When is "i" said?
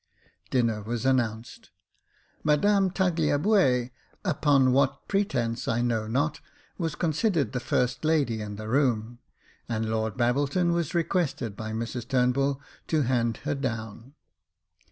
5.67-5.83